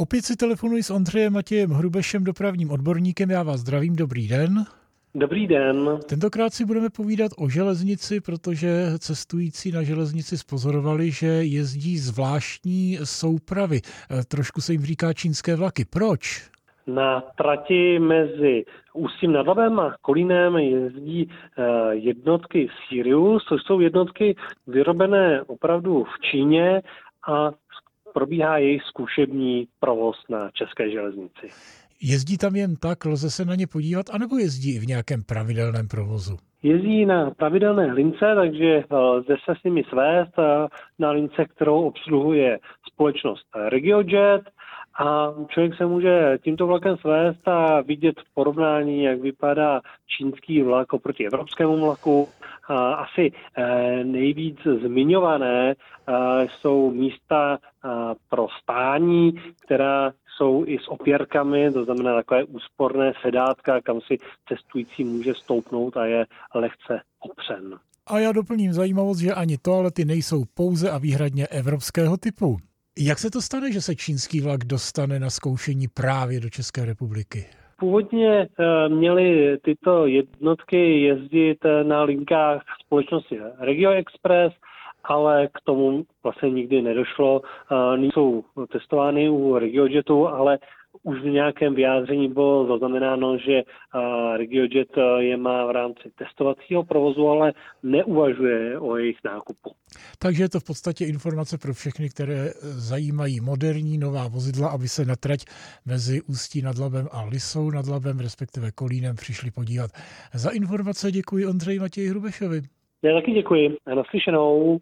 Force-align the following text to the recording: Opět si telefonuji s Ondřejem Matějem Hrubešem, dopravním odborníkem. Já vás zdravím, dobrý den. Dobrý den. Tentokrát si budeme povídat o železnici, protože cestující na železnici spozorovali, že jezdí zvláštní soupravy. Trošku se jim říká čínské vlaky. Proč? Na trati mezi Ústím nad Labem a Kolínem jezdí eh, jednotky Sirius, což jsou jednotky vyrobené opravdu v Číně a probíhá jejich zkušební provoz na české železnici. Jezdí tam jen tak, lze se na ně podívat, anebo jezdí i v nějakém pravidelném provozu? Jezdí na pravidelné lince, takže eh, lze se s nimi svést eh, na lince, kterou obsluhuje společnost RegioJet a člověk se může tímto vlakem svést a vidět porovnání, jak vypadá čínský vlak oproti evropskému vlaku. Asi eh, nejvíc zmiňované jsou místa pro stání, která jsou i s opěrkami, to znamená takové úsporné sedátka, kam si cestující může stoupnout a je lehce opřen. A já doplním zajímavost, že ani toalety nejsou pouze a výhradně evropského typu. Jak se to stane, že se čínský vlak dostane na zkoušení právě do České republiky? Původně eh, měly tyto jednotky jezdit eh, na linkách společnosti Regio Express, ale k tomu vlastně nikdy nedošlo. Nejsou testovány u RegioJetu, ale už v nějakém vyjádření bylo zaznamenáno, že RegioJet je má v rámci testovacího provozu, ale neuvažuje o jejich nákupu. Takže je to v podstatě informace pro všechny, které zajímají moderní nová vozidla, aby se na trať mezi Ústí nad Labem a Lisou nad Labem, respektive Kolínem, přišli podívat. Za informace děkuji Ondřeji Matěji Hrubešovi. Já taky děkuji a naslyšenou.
Opět 0.00 0.24
si 0.24 0.36
telefonuji 0.36 0.82
s 0.82 0.90
Ondřejem 0.90 1.32
Matějem 1.32 1.70
Hrubešem, 1.70 2.24
dopravním 2.24 2.70
odborníkem. 2.70 3.30
Já 3.30 3.42
vás 3.42 3.60
zdravím, 3.60 3.96
dobrý 3.96 4.28
den. 4.28 4.64
Dobrý 5.14 5.46
den. 5.46 5.98
Tentokrát 6.08 6.52
si 6.52 6.64
budeme 6.64 6.90
povídat 6.90 7.32
o 7.38 7.48
železnici, 7.48 8.20
protože 8.20 8.98
cestující 8.98 9.72
na 9.72 9.82
železnici 9.82 10.38
spozorovali, 10.38 11.10
že 11.10 11.26
jezdí 11.26 11.98
zvláštní 11.98 12.98
soupravy. 13.04 13.80
Trošku 14.28 14.60
se 14.60 14.72
jim 14.72 14.82
říká 14.82 15.12
čínské 15.12 15.56
vlaky. 15.56 15.84
Proč? 15.84 16.50
Na 16.86 17.20
trati 17.20 17.98
mezi 17.98 18.64
Ústím 18.94 19.32
nad 19.32 19.46
Labem 19.46 19.80
a 19.80 19.94
Kolínem 20.02 20.56
jezdí 20.56 21.30
eh, 21.30 21.64
jednotky 21.94 22.68
Sirius, 22.88 23.44
což 23.44 23.62
jsou 23.62 23.80
jednotky 23.80 24.36
vyrobené 24.66 25.42
opravdu 25.42 26.04
v 26.04 26.20
Číně 26.30 26.82
a 27.28 27.50
probíhá 28.12 28.58
jejich 28.58 28.82
zkušební 28.82 29.68
provoz 29.80 30.16
na 30.28 30.50
české 30.50 30.90
železnici. 30.90 31.48
Jezdí 32.02 32.38
tam 32.38 32.56
jen 32.56 32.76
tak, 32.76 33.04
lze 33.04 33.30
se 33.30 33.44
na 33.44 33.54
ně 33.54 33.66
podívat, 33.66 34.06
anebo 34.12 34.38
jezdí 34.38 34.76
i 34.76 34.78
v 34.78 34.86
nějakém 34.86 35.22
pravidelném 35.22 35.88
provozu? 35.88 36.36
Jezdí 36.62 37.06
na 37.06 37.30
pravidelné 37.30 37.92
lince, 37.92 38.32
takže 38.34 38.66
eh, 38.66 38.96
lze 38.96 39.36
se 39.44 39.54
s 39.60 39.64
nimi 39.64 39.82
svést 39.88 40.38
eh, 40.38 40.68
na 40.98 41.10
lince, 41.10 41.44
kterou 41.44 41.82
obsluhuje 41.82 42.58
společnost 42.92 43.46
RegioJet 43.68 44.42
a 44.98 45.34
člověk 45.48 45.76
se 45.76 45.86
může 45.86 46.38
tímto 46.44 46.66
vlakem 46.66 46.96
svést 46.96 47.48
a 47.48 47.80
vidět 47.80 48.16
porovnání, 48.34 49.02
jak 49.02 49.20
vypadá 49.20 49.80
čínský 50.06 50.62
vlak 50.62 50.92
oproti 50.92 51.26
evropskému 51.26 51.80
vlaku. 51.80 52.28
Asi 52.96 53.32
eh, 53.56 54.04
nejvíc 54.04 54.58
zmiňované 54.82 55.74
jsou 56.46 56.90
místa 56.90 57.58
pro 58.28 58.46
stání, 58.62 59.34
která 59.64 60.12
jsou 60.36 60.64
i 60.66 60.78
s 60.78 60.88
opěrkami, 60.88 61.72
to 61.72 61.84
znamená 61.84 62.14
takové 62.14 62.44
úsporné 62.44 63.12
sedátka, 63.22 63.80
kam 63.80 64.00
si 64.00 64.18
cestující 64.48 65.04
může 65.04 65.34
stoupnout 65.34 65.96
a 65.96 66.06
je 66.06 66.26
lehce 66.54 67.00
opřen. 67.20 67.78
A 68.06 68.18
já 68.18 68.32
doplním 68.32 68.72
zajímavost, 68.72 69.18
že 69.18 69.34
ani 69.34 69.58
toalety 69.58 70.04
nejsou 70.04 70.44
pouze 70.54 70.90
a 70.90 70.98
výhradně 70.98 71.46
evropského 71.46 72.16
typu. 72.16 72.58
Jak 72.98 73.18
se 73.18 73.30
to 73.30 73.40
stane, 73.40 73.72
že 73.72 73.80
se 73.80 73.96
čínský 73.96 74.40
vlak 74.40 74.64
dostane 74.64 75.18
na 75.18 75.30
zkoušení 75.30 75.88
právě 75.88 76.40
do 76.40 76.50
České 76.50 76.84
republiky? 76.84 77.46
Původně 77.78 78.48
eh, 78.58 78.88
měly 78.88 79.58
tyto 79.62 80.06
jednotky 80.06 81.02
jezdit 81.02 81.58
eh, 81.64 81.84
na 81.84 82.02
linkách 82.02 82.62
společnosti 82.84 83.40
Regio 83.58 83.90
Express, 83.90 84.54
ale 85.04 85.46
k 85.46 85.60
tomu 85.64 86.04
vlastně 86.22 86.50
nikdy 86.50 86.82
nedošlo. 86.82 87.40
Nejsou 87.96 88.44
testovány 88.72 89.28
u 89.28 89.58
RegioJetu, 89.58 90.28
ale 90.28 90.58
už 91.02 91.20
v 91.20 91.24
nějakém 91.24 91.74
vyjádření 91.74 92.28
bylo 92.28 92.66
zaznamenáno, 92.66 93.38
že 93.38 93.62
RegioJet 94.36 94.88
je 95.18 95.36
má 95.36 95.66
v 95.66 95.70
rámci 95.70 96.10
testovacího 96.18 96.84
provozu, 96.84 97.28
ale 97.28 97.52
neuvažuje 97.82 98.78
o 98.78 98.96
jejich 98.96 99.16
nákupu. 99.24 99.70
Takže 100.18 100.42
je 100.42 100.48
to 100.48 100.60
v 100.60 100.64
podstatě 100.64 101.04
informace 101.04 101.58
pro 101.58 101.74
všechny, 101.74 102.08
které 102.08 102.50
zajímají 102.62 103.40
moderní 103.40 103.98
nová 103.98 104.28
vozidla, 104.28 104.68
aby 104.68 104.88
se 104.88 105.04
na 105.04 105.16
trať 105.16 105.40
mezi 105.86 106.22
Ústí 106.22 106.62
nad 106.62 106.78
Labem 106.78 107.08
a 107.12 107.24
Lisou 107.24 107.70
nad 107.70 107.86
Labem, 107.86 108.18
respektive 108.18 108.70
Kolínem, 108.72 109.16
přišli 109.16 109.50
podívat. 109.50 109.90
Za 110.34 110.50
informace 110.50 111.12
děkuji 111.12 111.46
Ondřeji 111.46 111.78
Matěji 111.78 112.08
Hrubešovi. 112.08 112.62
Já 113.02 113.14
taky 113.14 113.32
děkuji 113.32 113.76
a 113.86 113.94
naslyšenou. 113.94 114.80